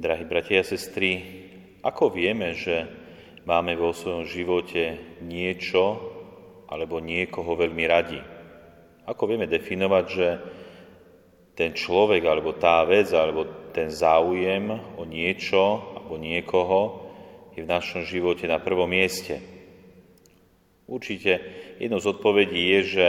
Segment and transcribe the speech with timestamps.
[0.00, 1.20] Drahí bratia a sestry,
[1.84, 2.88] ako vieme, že
[3.44, 6.00] máme vo svojom živote niečo
[6.72, 8.16] alebo niekoho veľmi radi?
[9.04, 10.28] Ako vieme definovať, že
[11.52, 13.44] ten človek alebo tá vec alebo
[13.76, 16.80] ten záujem o niečo alebo niekoho
[17.52, 19.36] je v našom živote na prvom mieste?
[20.88, 21.44] Určite
[21.76, 23.08] jednou z odpovedí je, že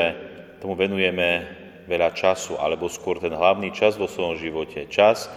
[0.60, 1.48] tomu venujeme
[1.88, 4.92] veľa času, alebo skôr ten hlavný čas vo svojom živote.
[4.92, 5.32] Čas,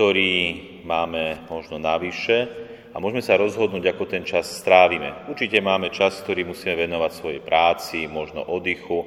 [0.00, 2.48] ktorý máme možno navyše
[2.88, 5.28] a môžeme sa rozhodnúť, ako ten čas strávime.
[5.28, 9.04] Určite máme čas, ktorý musíme venovať svojej práci, možno oddychu,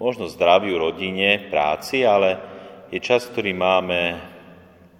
[0.00, 2.40] možno zdraviu rodine, práci, ale
[2.88, 4.16] je čas, ktorý máme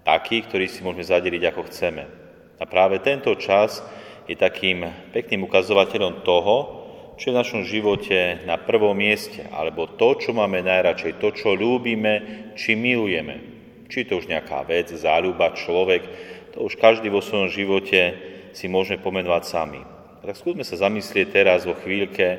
[0.05, 2.05] taký, ktorý si môžeme zadeliť, ako chceme.
[2.61, 3.80] A práve tento čas
[4.29, 4.85] je takým
[5.16, 6.57] pekným ukazovateľom toho,
[7.16, 11.57] čo je v našom živote na prvom mieste, alebo to, čo máme najradšej, to, čo
[11.57, 13.60] ľúbime, či milujeme.
[13.91, 16.07] Či to už nejaká vec, záľuba, človek,
[16.55, 18.15] to už každý vo svojom živote
[18.55, 19.83] si môže pomenovať sami.
[20.23, 22.38] Tak skúsme sa zamyslieť teraz vo chvíľke,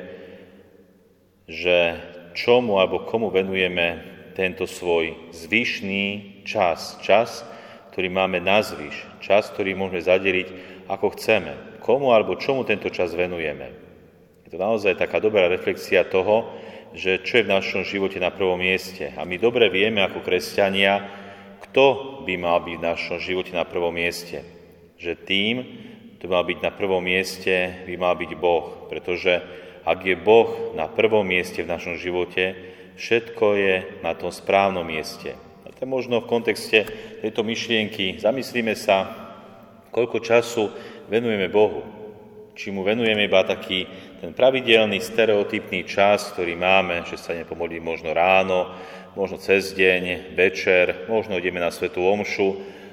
[1.44, 2.00] že
[2.32, 4.00] čomu alebo komu venujeme
[4.32, 6.96] tento svoj zvyšný čas.
[7.04, 7.44] Čas,
[7.92, 9.20] ktorý máme na zvyš.
[9.20, 10.48] Čas, ktorý môžeme zadeliť
[10.88, 11.52] ako chceme.
[11.84, 13.74] Komu alebo čomu tento čas venujeme.
[14.46, 16.48] Je to naozaj taká dobrá reflexia toho,
[16.92, 19.12] že čo je v našom živote na prvom mieste.
[19.16, 21.21] A my dobre vieme ako kresťania,
[21.68, 21.84] kto
[22.26, 24.42] by mal byť v našom živote na prvom mieste.
[24.98, 25.56] Že tým,
[26.18, 28.86] kto mal byť na prvom mieste, by mal byť Boh.
[28.90, 29.42] Pretože
[29.82, 32.54] ak je Boh na prvom mieste v našom živote,
[32.98, 35.34] všetko je na tom správnom mieste.
[35.66, 36.86] A to možno v kontexte
[37.22, 39.10] tejto myšlienky zamyslíme sa,
[39.90, 40.70] koľko času
[41.10, 42.01] venujeme Bohu.
[42.52, 43.88] Či mu venujeme iba taký
[44.20, 48.68] ten pravidelný, stereotypný čas, ktorý máme, že sa nepomodlí možno ráno,
[49.16, 52.48] možno cez deň, večer, možno ideme na Svetú Omšu,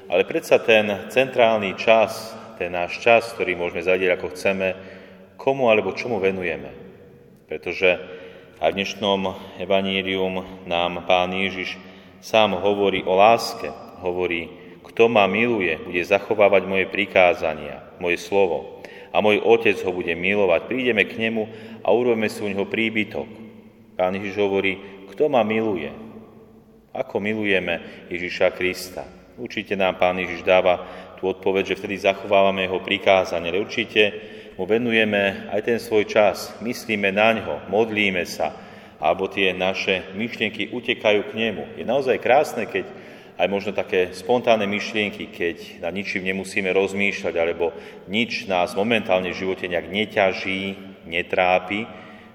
[0.07, 4.67] ale predsa ten centrálny čas, ten náš čas, ktorý môžeme zadieť ako chceme,
[5.39, 6.71] komu alebo čomu venujeme.
[7.47, 7.99] Pretože
[8.59, 9.21] aj v dnešnom
[9.63, 11.79] evanílium nám Pán Ježiš
[12.19, 13.71] sám hovorí o láske,
[14.03, 14.58] hovorí,
[14.89, 18.79] kto ma miluje, bude zachovávať moje prikázania, moje slovo
[19.09, 20.69] a môj Otec ho bude milovať.
[20.69, 21.49] Prídeme k nemu
[21.81, 23.25] a urobíme si u neho príbytok.
[23.97, 24.79] Pán Ježiš hovorí,
[25.11, 25.91] kto ma miluje,
[26.93, 29.03] ako milujeme Ježiša Krista?
[29.39, 30.83] Určite nám Pán Ježiš dáva
[31.19, 34.15] tú odpoveď, že vtedy zachovávame Jeho prikázanie, ale určite
[34.55, 38.51] mu venujeme aj ten svoj čas, myslíme na ňo, modlíme sa,
[38.99, 41.63] alebo tie naše myšlienky utekajú k nemu.
[41.79, 42.83] Je naozaj krásne, keď
[43.39, 47.71] aj možno také spontánne myšlienky, keď na ničím nemusíme rozmýšľať, alebo
[48.11, 50.75] nič nás momentálne v živote nejak neťaží,
[51.07, 51.87] netrápi,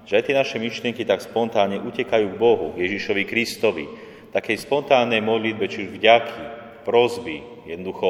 [0.09, 3.85] že aj tie naše myšlienky tak spontánne utekajú k Bohu, Ježišovi Kristovi,
[4.33, 6.41] takej spontánnej modlitbe, či už vďaky,
[6.85, 8.09] prozby, jednoducho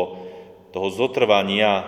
[0.72, 1.84] toho zotrvania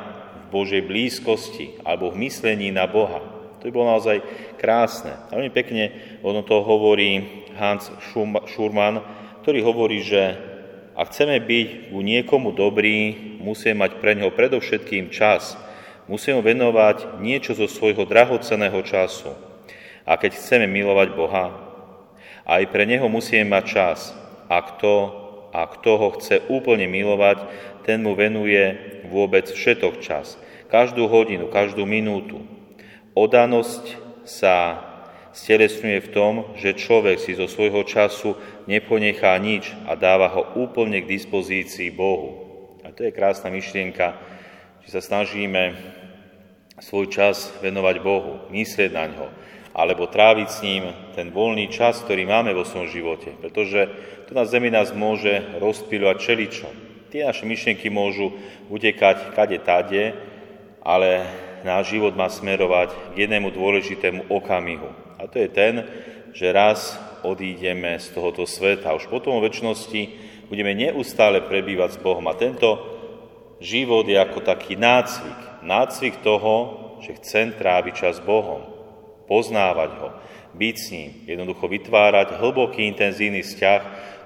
[0.48, 3.20] v Božej blízkosti alebo v myslení na Boha.
[3.60, 4.24] To by bolo naozaj
[4.56, 5.12] krásne.
[5.28, 5.84] A veľmi pekne
[6.24, 7.92] ono to hovorí Hans
[8.48, 9.04] Schurman,
[9.44, 10.40] ktorý hovorí, že
[10.98, 15.54] ak chceme byť u niekomu dobrý, musíme mať pre neho predovšetkým čas.
[16.10, 19.38] Musíme venovať niečo zo svojho drahoceného času.
[20.10, 21.54] A keď chceme milovať Boha,
[22.50, 24.00] aj pre neho musíme mať čas
[24.50, 24.94] a kto,
[25.54, 27.46] a kto ho chce úplne milovať,
[27.86, 28.74] ten mu venuje
[29.14, 30.40] vôbec všetok čas,
[30.72, 32.42] každú hodinu, každú minútu.
[33.14, 34.82] Odanosť sa
[35.38, 38.34] stelesňuje v tom, že človek si zo svojho času
[38.66, 42.42] neponechá nič a dáva ho úplne k dispozícii Bohu.
[42.82, 44.18] A to je krásna myšlienka,
[44.82, 45.78] že sa snažíme
[46.82, 49.28] svoj čas venovať Bohu, myslieť na ňo,
[49.78, 53.38] alebo tráviť s ním ten voľný čas, ktorý máme vo svojom živote.
[53.38, 53.94] Pretože
[54.26, 56.68] tu na zemi nás môže rozpíľovať čeličo.
[57.14, 58.34] Tie naše myšlienky môžu
[58.74, 60.18] utekať kade tade,
[60.82, 61.30] ale
[61.62, 65.07] náš život má smerovať k jednému dôležitému okamihu.
[65.18, 65.86] A to je ten,
[66.34, 66.94] že raz
[67.26, 68.94] odídeme z tohoto sveta.
[68.94, 70.02] Už potom o väčšnosti
[70.48, 72.26] budeme neustále prebývať s Bohom.
[72.30, 72.78] A tento
[73.58, 75.66] život je ako taký nácvik.
[75.66, 76.56] Nácvik toho,
[77.02, 78.78] že chcem tráviť čas s Bohom
[79.28, 80.10] poznávať ho,
[80.56, 83.82] byť s ním, jednoducho vytvárať hlboký, intenzívny vzťah,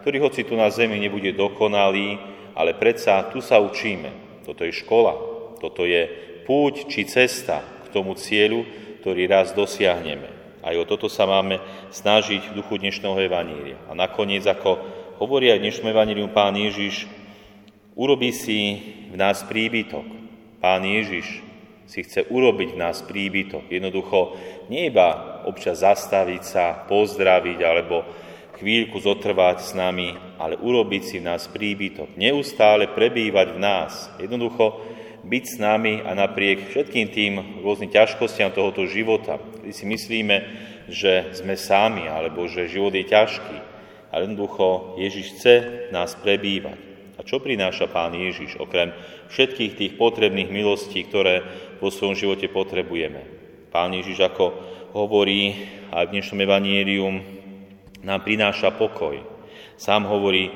[0.05, 2.21] ktorý hoci tu na zemi nebude dokonalý,
[2.53, 4.41] ale predsa tu sa učíme.
[4.45, 5.17] Toto je škola,
[5.57, 6.05] toto je
[6.45, 8.63] púť či cesta k tomu cieľu,
[9.01, 10.40] ktorý raz dosiahneme.
[10.61, 11.57] Aj o toto sa máme
[11.89, 13.81] snažiť v duchu dnešného Evanília.
[13.89, 14.77] A nakoniec, ako
[15.17, 17.09] hovorí aj dnešnom Evaníliu Pán Ježiš,
[17.97, 18.77] urobí si
[19.09, 20.05] v nás príbytok.
[20.61, 21.41] Pán Ježiš
[21.89, 23.73] si chce urobiť v nás príbytok.
[23.73, 24.37] Jednoducho
[24.69, 28.05] nie iba občas zastaviť sa, pozdraviť alebo
[28.61, 34.77] chvíľku zotrvať s nami, ale urobiť si v nás príbytok, neustále prebývať v nás, jednoducho
[35.21, 40.37] byť s nami a napriek všetkým tým rôznym ťažkostiam tohoto života, kedy si myslíme,
[40.89, 43.57] že sme sami, alebo že život je ťažký,
[44.11, 45.55] ale jednoducho Ježiš chce
[45.93, 46.77] nás prebývať.
[47.15, 48.97] A čo prináša Pán Ježiš, okrem
[49.29, 51.45] všetkých tých potrebných milostí, ktoré
[51.77, 53.21] vo svojom živote potrebujeme?
[53.69, 54.45] Pán Ježiš, ako
[54.97, 55.53] hovorí
[55.93, 57.15] aj v dnešnom evanílium,
[58.01, 59.21] nám prináša pokoj.
[59.77, 60.49] Sám hovorí,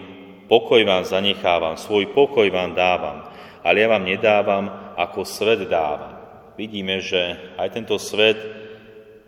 [0.49, 3.29] pokoj vám zanechávam, svoj pokoj vám dávam,
[3.65, 6.21] ale ja vám nedávam, ako svet dáva.
[6.53, 8.37] Vidíme, že aj tento svet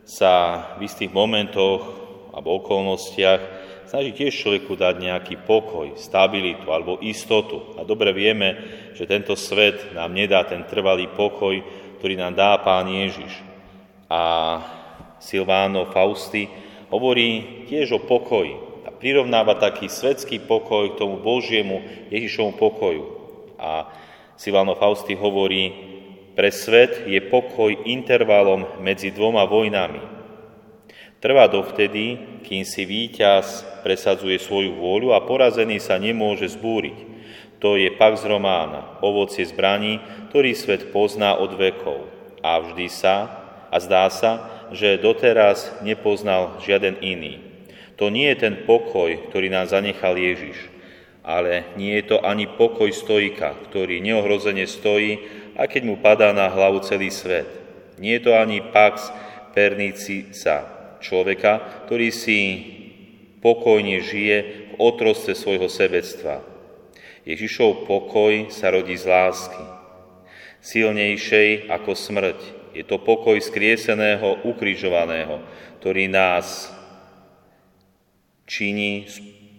[0.05, 1.81] sa v istých momentoch
[2.31, 3.41] alebo okolnostiach
[3.89, 7.75] snaží tiež človeku dať nejaký pokoj, stabilitu alebo istotu.
[7.75, 8.55] A dobre vieme,
[8.93, 11.57] že tento svet nám nedá ten trvalý pokoj,
[11.97, 13.41] ktorý nám dá Pán Ježiš.
[14.07, 14.21] A
[15.17, 16.45] Silváno Fausty
[16.93, 21.81] hovorí tiež o pokoji a prirovnáva taký svetský pokoj k tomu Božiemu
[22.13, 23.03] Ježišovu pokoju.
[23.57, 23.89] A
[24.37, 25.73] Silváno Fausty hovorí,
[26.37, 30.17] pre svet je pokoj intervalom medzi dvoma vojnami,
[31.17, 36.97] Trvá dovtedy, kým si víťaz presadzuje svoju vôľu a porazený sa nemôže zbúriť.
[37.57, 39.97] To je Pax Romána, ovocie zbraní,
[40.29, 42.05] ktorý svet pozná od vekov.
[42.45, 43.33] A vždy sa,
[43.73, 47.41] a zdá sa, že doteraz nepoznal žiaden iný.
[47.97, 50.69] To nie je ten pokoj, ktorý nám zanechal Ježiš,
[51.27, 55.19] ale nie je to ani pokoj stojka, ktorý neohrozene stojí,
[55.59, 57.49] a keď mu padá na hlavu celý svet.
[57.99, 59.11] Nie je to ani pax
[59.51, 60.63] pernicisa,
[61.03, 62.39] človeka, ktorý si
[63.43, 64.37] pokojne žije
[64.71, 66.45] v otrostve svojho sebectva.
[67.27, 69.65] Ježišov pokoj sa rodí z lásky,
[70.63, 72.39] silnejšej ako smrť.
[72.71, 75.43] Je to pokoj skrieseného, ukrižovaného,
[75.81, 76.71] ktorý nás
[78.47, 79.09] činí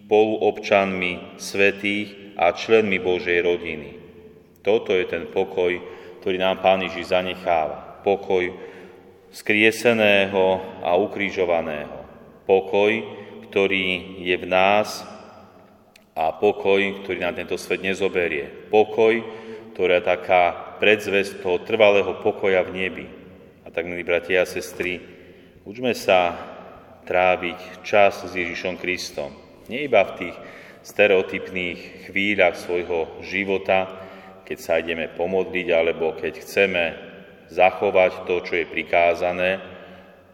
[0.09, 3.91] spoluobčanmi svetých a členmi Božej rodiny.
[4.65, 5.69] Toto je ten pokoj,
[6.25, 8.01] ktorý nám Pán Ježiš zanecháva.
[8.01, 8.49] Pokoj
[9.29, 12.09] skrieseného a ukrižovaného.
[12.49, 12.89] Pokoj,
[13.53, 15.05] ktorý je v nás
[16.17, 18.73] a pokoj, ktorý nám tento svet nezoberie.
[18.73, 19.21] Pokoj,
[19.77, 20.43] ktorá je taká
[20.81, 23.07] predzvesť toho trvalého pokoja v nebi.
[23.61, 25.05] A tak, milí bratia a sestry,
[25.69, 26.33] učme sa
[27.05, 29.48] tráviť čas s Ježišom Kristom.
[29.69, 30.37] Nie iba v tých
[30.81, 33.89] stereotypných chvíľach svojho života,
[34.49, 36.85] keď sa ideme pomodliť, alebo keď chceme
[37.53, 39.61] zachovať to, čo je prikázané,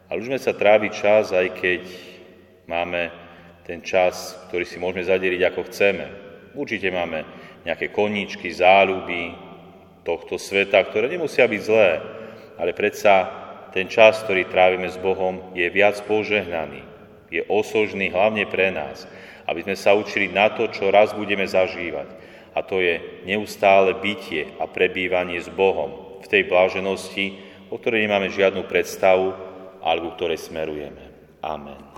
[0.06, 1.82] ale už sme sa tráviť čas, aj keď
[2.70, 3.10] máme
[3.66, 6.06] ten čas, ktorý si môžeme zadeliť ako chceme.
[6.54, 7.26] Určite máme
[7.66, 9.34] nejaké koníčky, záľuby
[10.06, 11.90] tohto sveta, ktoré nemusia byť zlé,
[12.60, 13.26] ale predsa
[13.74, 16.86] ten čas, ktorý trávime s Bohom, je viac požehnaný,
[17.34, 19.10] je osožný hlavne pre nás,
[19.50, 22.08] aby sme sa učili na to, čo raz budeme zažívať.
[22.54, 28.30] A to je neustále bytie a prebývanie s Bohom, v tej bláženosti, o ktorej nemáme
[28.30, 29.34] žiadnu predstavu,
[29.82, 31.02] ale ku ktorej smerujeme.
[31.42, 31.93] Amen.